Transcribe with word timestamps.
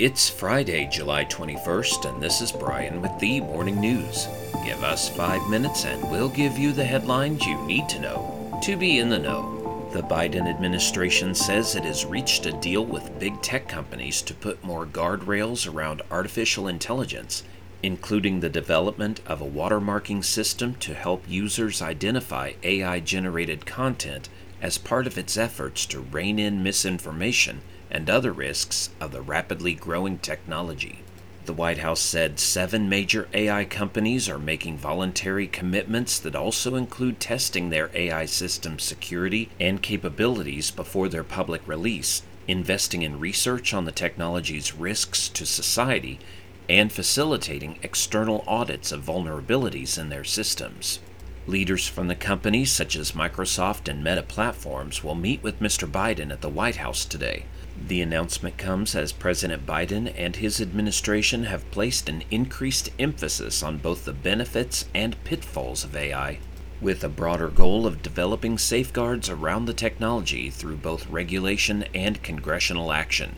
It's 0.00 0.30
Friday, 0.30 0.88
July 0.90 1.26
21st, 1.26 2.08
and 2.08 2.22
this 2.22 2.40
is 2.40 2.52
Brian 2.52 3.02
with 3.02 3.18
the 3.18 3.42
Morning 3.42 3.78
News. 3.78 4.28
Give 4.64 4.82
us 4.82 5.10
five 5.10 5.46
minutes 5.50 5.84
and 5.84 6.10
we'll 6.10 6.30
give 6.30 6.56
you 6.56 6.72
the 6.72 6.86
headlines 6.86 7.44
you 7.44 7.62
need 7.66 7.86
to 7.90 8.00
know 8.00 8.58
to 8.62 8.78
be 8.78 8.98
in 8.98 9.10
the 9.10 9.18
know. 9.18 9.90
The 9.92 10.00
Biden 10.00 10.48
administration 10.48 11.34
says 11.34 11.76
it 11.76 11.84
has 11.84 12.06
reached 12.06 12.46
a 12.46 12.52
deal 12.52 12.82
with 12.82 13.18
big 13.18 13.42
tech 13.42 13.68
companies 13.68 14.22
to 14.22 14.32
put 14.32 14.64
more 14.64 14.86
guardrails 14.86 15.70
around 15.70 16.00
artificial 16.10 16.66
intelligence, 16.66 17.42
including 17.82 18.40
the 18.40 18.48
development 18.48 19.20
of 19.26 19.42
a 19.42 19.50
watermarking 19.50 20.24
system 20.24 20.76
to 20.76 20.94
help 20.94 21.24
users 21.28 21.82
identify 21.82 22.54
AI 22.62 23.00
generated 23.00 23.66
content 23.66 24.30
as 24.62 24.78
part 24.78 25.06
of 25.06 25.18
its 25.18 25.36
efforts 25.36 25.84
to 25.84 26.00
rein 26.00 26.38
in 26.38 26.62
misinformation 26.62 27.60
and 27.90 28.08
other 28.08 28.32
risks 28.32 28.90
of 29.00 29.12
the 29.12 29.22
rapidly 29.22 29.74
growing 29.74 30.18
technology. 30.18 31.00
The 31.46 31.54
White 31.54 31.78
House 31.78 32.00
said 32.00 32.38
seven 32.38 32.88
major 32.88 33.26
AI 33.32 33.64
companies 33.64 34.28
are 34.28 34.38
making 34.38 34.78
voluntary 34.78 35.46
commitments 35.46 36.18
that 36.20 36.36
also 36.36 36.76
include 36.76 37.18
testing 37.18 37.70
their 37.70 37.90
AI 37.94 38.26
system 38.26 38.78
security 38.78 39.48
and 39.58 39.82
capabilities 39.82 40.70
before 40.70 41.08
their 41.08 41.24
public 41.24 41.66
release, 41.66 42.22
investing 42.46 43.02
in 43.02 43.18
research 43.18 43.74
on 43.74 43.84
the 43.84 43.90
technology's 43.90 44.74
risks 44.74 45.28
to 45.30 45.44
society, 45.46 46.20
and 46.68 46.92
facilitating 46.92 47.78
external 47.82 48.44
audits 48.46 48.92
of 48.92 49.02
vulnerabilities 49.02 49.98
in 49.98 50.08
their 50.08 50.24
systems. 50.24 51.00
Leaders 51.46 51.88
from 51.88 52.08
the 52.08 52.14
companies, 52.14 52.70
such 52.70 52.94
as 52.94 53.12
Microsoft 53.12 53.88
and 53.88 54.04
Meta 54.04 54.22
Platforms, 54.22 55.02
will 55.02 55.14
meet 55.14 55.42
with 55.42 55.58
Mr. 55.58 55.90
Biden 55.90 56.30
at 56.30 56.42
the 56.42 56.50
White 56.50 56.76
House 56.76 57.06
today. 57.06 57.46
The 57.86 58.02
announcement 58.02 58.58
comes 58.58 58.94
as 58.94 59.12
President 59.12 59.64
Biden 59.64 60.12
and 60.16 60.36
his 60.36 60.60
administration 60.60 61.44
have 61.44 61.70
placed 61.70 62.10
an 62.10 62.24
increased 62.30 62.90
emphasis 62.98 63.62
on 63.62 63.78
both 63.78 64.04
the 64.04 64.12
benefits 64.12 64.84
and 64.94 65.22
pitfalls 65.24 65.82
of 65.82 65.96
AI, 65.96 66.40
with 66.80 67.02
a 67.02 67.08
broader 67.08 67.48
goal 67.48 67.86
of 67.86 68.02
developing 68.02 68.58
safeguards 68.58 69.30
around 69.30 69.64
the 69.64 69.74
technology 69.74 70.50
through 70.50 70.76
both 70.76 71.08
regulation 71.08 71.84
and 71.94 72.22
congressional 72.22 72.92
action. 72.92 73.34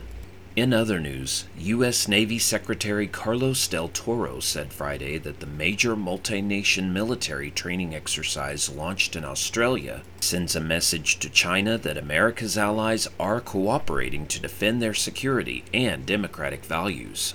In 0.55 0.75
other 0.75 1.01
news, 1.01 1.47
U.S. 1.57 2.07
Navy 2.07 2.39
Secretary 2.39 3.07
Carlos 3.07 3.67
del 3.67 3.89
Toro 3.89 4.39
said 4.39 4.71
Friday 4.71 5.17
that 5.17 5.41
the 5.41 5.47
major 5.47 5.97
multi 5.97 6.43
nation 6.43 6.93
military 6.93 7.51
training 7.51 7.95
exercise 7.95 8.69
launched 8.69 9.17
in 9.17 9.25
Australia 9.25 10.03
sends 10.21 10.55
a 10.55 10.61
message 10.61 11.19
to 11.21 11.31
China 11.31 11.79
that 11.79 11.97
America's 11.97 12.59
allies 12.59 13.09
are 13.19 13.41
cooperating 13.41 14.27
to 14.27 14.41
defend 14.41 14.83
their 14.83 14.93
security 14.93 15.65
and 15.73 16.05
democratic 16.05 16.67
values. 16.67 17.33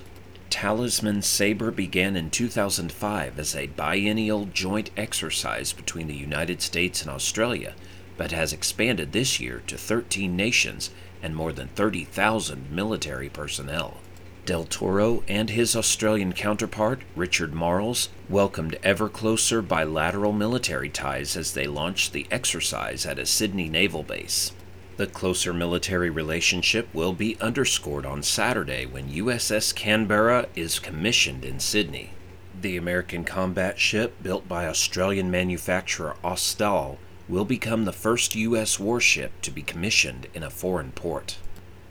Talisman 0.52 1.24
Sabre 1.24 1.72
began 1.72 2.16
in 2.16 2.30
2005 2.30 3.40
as 3.40 3.56
a 3.56 3.66
biennial 3.66 4.46
joint 4.46 4.92
exercise 4.96 5.74
between 5.74 6.06
the 6.06 6.14
United 6.14 6.62
States 6.62 7.02
and 7.02 7.10
Australia, 7.10 7.74
but 8.16 8.32
has 8.32 8.54
expanded 8.54 9.12
this 9.12 9.40
year 9.40 9.64
to 9.66 9.76
13 9.76 10.36
nations 10.36 10.92
and 11.22 11.36
more 11.36 11.52
than 11.52 11.68
30,000 11.70 12.72
military 12.72 13.30
personnel. 13.30 13.98
Del 14.46 14.64
Toro 14.64 15.24
and 15.28 15.50
his 15.50 15.76
Australian 15.76 16.32
counterpart, 16.32 17.02
Richard 17.18 17.54
Marles, 17.54 18.08
welcomed 18.30 18.80
ever 18.82 19.10
closer 19.10 19.62
bilateral 19.62 20.32
military 20.32 20.88
ties 20.88 21.36
as 21.36 21.54
they 21.54 21.68
launched 21.68 22.14
the 22.14 22.28
exercise 22.32 23.06
at 23.06 23.20
a 23.20 23.26
Sydney 23.26 23.68
naval 23.68 24.04
base. 24.04 24.54
The 24.96 25.06
closer 25.06 25.54
military 25.54 26.10
relationship 26.10 26.88
will 26.94 27.14
be 27.14 27.40
underscored 27.42 28.06
on 28.06 28.24
Saturday 28.24 28.86
when 28.86 29.10
USS 29.10 29.76
Canberra 29.76 30.48
is 30.56 30.80
commissioned 30.80 31.44
in 31.44 31.60
Sydney. 31.60 32.12
The 32.60 32.78
American 32.78 33.24
combat 33.24 33.78
ship, 33.78 34.24
built 34.24 34.48
by 34.48 34.66
Australian 34.66 35.30
manufacturer 35.30 36.16
Austal, 36.24 36.98
will 37.30 37.46
become 37.46 37.86
the 37.86 37.92
first 37.92 38.36
U.S. 38.36 38.80
warship 38.80 39.42
to 39.42 39.52
be 39.52 39.62
commissioned 39.62 40.28
in 40.34 40.44
a 40.44 40.50
foreign 40.50 40.92
port. 40.92 41.38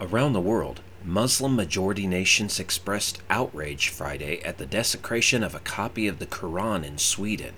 Around 0.00 0.32
the 0.32 0.41
world, 0.41 0.80
Muslim 1.04 1.54
majority 1.54 2.06
nations 2.06 2.58
expressed 2.58 3.22
outrage 3.30 3.88
Friday 3.88 4.42
at 4.42 4.58
the 4.58 4.66
desecration 4.66 5.42
of 5.42 5.54
a 5.54 5.60
copy 5.60 6.08
of 6.08 6.19
the 6.19 6.26
Quran 6.26 6.84
in 6.84 6.98
Sweden. 6.98 7.54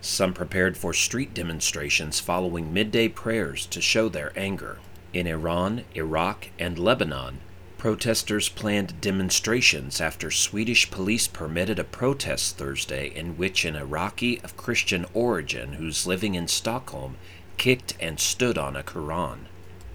Some 0.00 0.32
prepared 0.32 0.76
for 0.76 0.92
street 0.94 1.34
demonstrations 1.34 2.20
following 2.20 2.72
midday 2.72 3.08
prayers 3.08 3.66
to 3.66 3.80
show 3.80 4.08
their 4.08 4.32
anger. 4.36 4.78
In 5.12 5.26
Iran, 5.26 5.84
Iraq, 5.94 6.48
and 6.58 6.78
Lebanon, 6.78 7.40
Protesters 7.78 8.48
planned 8.48 9.00
demonstrations 9.00 10.00
after 10.00 10.32
Swedish 10.32 10.90
police 10.90 11.28
permitted 11.28 11.78
a 11.78 11.84
protest 11.84 12.56
Thursday 12.56 13.06
in 13.14 13.36
which 13.36 13.64
an 13.64 13.76
Iraqi 13.76 14.40
of 14.42 14.56
Christian 14.56 15.06
origin 15.14 15.74
who's 15.74 16.04
living 16.04 16.34
in 16.34 16.48
Stockholm 16.48 17.14
kicked 17.56 17.94
and 18.00 18.18
stood 18.18 18.58
on 18.58 18.74
a 18.74 18.82
Quran. 18.82 19.46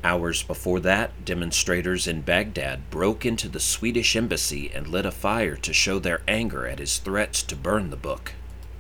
Hours 0.02 0.44
before 0.44 0.80
that, 0.80 1.26
demonstrators 1.26 2.08
in 2.08 2.22
Baghdad 2.22 2.90
broke 2.90 3.26
into 3.26 3.50
the 3.50 3.60
Swedish 3.60 4.16
embassy 4.16 4.72
and 4.74 4.88
lit 4.88 5.06
a 5.06 5.12
fire 5.12 5.58
to 5.58 5.74
show 5.74 6.00
their 6.00 6.22
anger 6.26 6.66
at 6.66 6.80
his 6.80 7.00
threats 7.00 7.44
to 7.44 7.56
burn 7.56 7.90
the 7.90 7.98
book. 7.98 8.32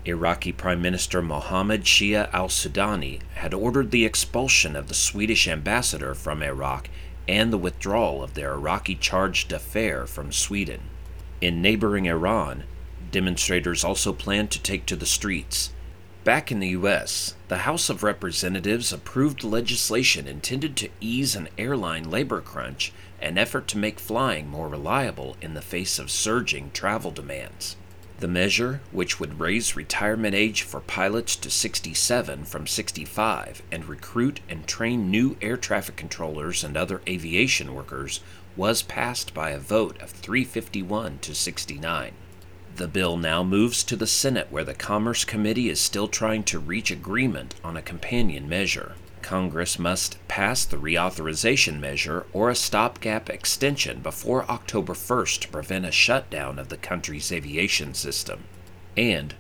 Iraqi 0.06 0.54
Prime 0.54 0.82
Minister 0.82 1.22
Mohammed 1.22 1.84
Shia 1.84 2.34
al 2.34 2.48
Sudani 2.48 3.20
had 3.36 3.54
ordered 3.54 3.92
the 3.92 4.06
expulsion 4.06 4.78
of 4.78 4.88
the 4.88 4.94
Swedish 4.94 5.46
ambassador 5.46 6.14
from 6.14 6.42
Iraq 6.42 6.88
and 7.28 7.52
the 7.52 7.58
withdrawal 7.58 8.24
of 8.24 8.34
their 8.34 8.54
Iraqi 8.54 8.96
charge 8.96 9.48
d'affaires 9.48 10.10
from 10.10 10.32
Sweden. 10.32 10.82
In 11.42 11.62
neighboring 11.62 12.06
Iran, 12.06 12.64
demonstrators 13.12 13.84
also 13.84 14.14
planned 14.14 14.52
to 14.52 14.62
take 14.62 14.86
to 14.88 14.96
the 14.96 15.06
streets. 15.06 15.72
Back 16.24 16.52
in 16.52 16.60
the 16.60 16.70
U.S., 16.70 17.36
the 17.50 17.60
House 17.60 17.90
of 17.90 18.02
Representatives 18.02 18.94
approved 18.94 19.44
legislation 19.44 20.26
intended 20.26 20.78
to 20.78 20.90
ease 21.02 21.36
an 21.36 21.50
airline 21.58 22.10
labor 22.10 22.40
crunch, 22.40 22.94
an 23.22 23.38
effort 23.38 23.68
to 23.70 23.78
make 23.78 24.00
flying 24.00 24.48
more 24.48 24.70
reliable 24.70 25.36
in 25.42 25.54
the 25.54 25.62
face 25.62 26.00
of 26.00 26.10
surging 26.10 26.72
travel 26.72 27.12
demands. 27.12 27.76
The 28.24 28.30
measure, 28.30 28.80
which 28.94 29.20
would 29.20 29.42
raise 29.42 29.76
retirement 29.76 30.34
age 30.34 30.62
for 30.62 30.80
pilots 30.80 31.36
to 31.36 31.50
67 31.50 32.46
from 32.46 32.68
65 32.68 33.62
and 33.70 33.84
recruit 33.84 34.40
and 34.48 34.66
train 34.66 35.12
new 35.12 35.36
air 35.42 35.58
traffic 35.58 35.98
controllers 35.98 36.64
and 36.64 36.78
other 36.78 37.02
aviation 37.06 37.76
workers, 37.76 38.22
was 38.56 38.82
passed 38.82 39.34
by 39.34 39.50
a 39.50 39.60
vote 39.60 40.02
of 40.02 40.12
351 40.12 41.20
to 41.20 41.36
69. 41.36 42.14
The 42.78 42.88
bill 42.88 43.18
now 43.18 43.44
moves 43.44 43.84
to 43.84 43.98
the 43.98 44.08
Senate, 44.08 44.48
where 44.50 44.64
the 44.64 44.74
Commerce 44.74 45.26
Committee 45.26 45.68
is 45.68 45.82
still 45.82 46.08
trying 46.08 46.46
to 46.46 46.60
reach 46.60 46.92
agreement 46.92 47.56
on 47.62 47.76
a 47.76 47.82
companion 47.82 48.48
measure. 48.48 48.94
Congress 49.24 49.80
must 49.80 50.18
pass 50.28 50.66
the 50.66 50.78
reauthorization 50.78 51.80
measure 51.80 52.26
or 52.34 52.50
a 52.50 52.56
stopgap 52.56 53.30
extension 53.30 54.02
before 54.02 54.50
October 54.52 54.94
1st 54.94 55.40
to 55.40 55.48
prevent 55.48 55.86
a 55.86 55.92
shutdown 55.92 56.60
of 56.60 56.70
the 56.70 56.78
country's 56.78 57.32
aviation 57.32 57.94
system. 57.94 58.44
And 58.96 59.34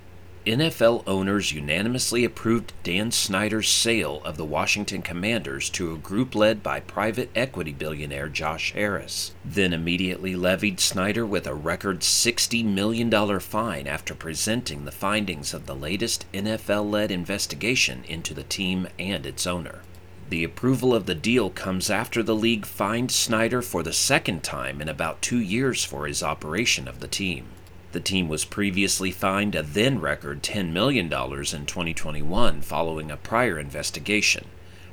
NFL 0.46 1.04
owners 1.08 1.54
unanimously 1.54 2.26
approved 2.26 2.74
Dan 2.84 3.12
Snyder's 3.12 3.70
sale 3.70 4.22
of 4.26 4.36
the 4.36 4.44
Washington 4.44 5.02
Commanders 5.02 5.70
to 5.70 5.94
a 5.94 5.98
group 5.98 6.36
led 6.36 6.62
by 6.62 6.82
private 6.82 7.30
equity 7.34 7.72
billionaire 7.72 8.28
Josh 8.28 8.74
Harris, 8.74 9.34
then 9.46 9.72
immediately 9.72 10.36
levied 10.36 10.82
Snyder 10.82 11.26
with 11.26 11.48
a 11.48 11.56
record 11.56 12.02
$60 12.02 12.66
million 12.66 13.40
fine 13.40 13.88
after 13.88 14.14
presenting 14.14 14.84
the 14.84 14.92
findings 14.92 15.54
of 15.54 15.66
the 15.66 15.76
latest 15.76 16.26
NFL 16.34 16.92
led 16.92 17.10
investigation 17.10 18.04
into 18.10 18.34
the 18.34 18.44
team 18.44 18.90
and 19.00 19.26
its 19.26 19.48
owner. 19.48 19.80
The 20.28 20.44
approval 20.44 20.94
of 20.94 21.06
the 21.06 21.16
deal 21.16 21.52
comes 21.52 21.90
after 21.90 22.22
the 22.22 22.36
league 22.36 22.66
fined 22.66 23.12
Snyder 23.12 23.62
for 23.62 23.82
the 23.82 23.94
second 23.94 24.44
time 24.44 24.82
in 24.82 24.90
about 24.90 25.22
two 25.22 25.40
years 25.40 25.86
for 25.86 26.06
his 26.06 26.22
operation 26.22 26.90
of 26.90 27.00
the 27.00 27.08
team. 27.08 27.46
The 27.94 28.00
team 28.00 28.28
was 28.28 28.44
previously 28.44 29.12
fined 29.12 29.54
a 29.54 29.62
then 29.62 30.02
record 30.02 30.42
$10 30.42 30.72
million 30.72 31.06
in 31.06 31.12
2021 31.12 32.62
following 32.62 33.12
a 33.12 33.18
prior 33.18 33.60
investigation. 33.60 34.48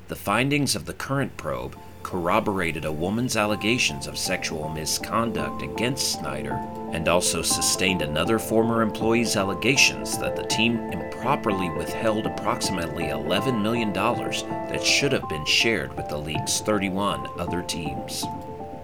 The 0.08 0.17
findings 0.17 0.76
of 0.76 0.85
the 0.85 0.93
current 0.93 1.38
probe 1.38 1.79
corroborated 2.02 2.85
a 2.85 2.93
woman's 2.93 3.38
allegations 3.38 4.06
of 4.06 4.19
sexual 4.19 4.69
misconduct 4.69 5.62
against 5.62 6.12
Snyder 6.12 6.52
and 6.93 7.08
also 7.08 7.41
sustained 7.41 8.02
another 8.02 8.38
former 8.38 8.82
employee's 8.82 9.35
allegations 9.35 10.19
that 10.19 10.37
the 10.37 10.47
team 10.49 10.76
improperly 10.93 11.70
withheld 11.70 12.26
approximately 12.26 13.05
$11 13.05 13.62
million 13.62 13.94
that 13.94 14.85
should 14.85 15.12
have 15.12 15.26
been 15.31 15.47
shared 15.47 15.97
with 15.97 16.08
the 16.11 16.19
league's 16.19 16.61
31 16.61 17.26
other 17.38 17.62
teams. 17.62 18.26